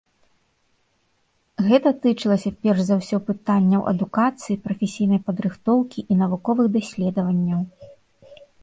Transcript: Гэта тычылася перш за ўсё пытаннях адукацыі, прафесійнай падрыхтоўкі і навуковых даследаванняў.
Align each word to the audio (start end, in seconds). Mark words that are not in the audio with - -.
Гэта 1.67 1.89
тычылася 2.05 2.51
перш 2.63 2.79
за 2.89 2.95
ўсё 3.03 3.17
пытаннях 3.29 3.81
адукацыі, 3.95 4.61
прафесійнай 4.67 5.21
падрыхтоўкі 5.29 5.99
і 6.11 6.23
навуковых 6.27 6.67
даследаванняў. 6.81 7.61